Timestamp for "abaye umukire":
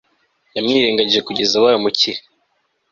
1.59-2.19